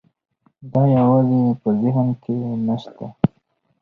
دا 0.73 0.83
یوازې 0.97 1.41
په 1.61 1.69
ذهن 1.81 2.07
کې 2.23 2.35
نه 2.67 2.75
شته. 2.81 3.07